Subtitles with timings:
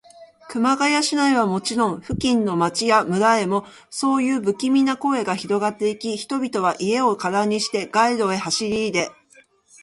[0.49, 9.11] 熊谷市内はもちろん、付近の町や村へも、そういうぶきみな声がひろがっていき、人々は家をからにして、街路へ走りいで、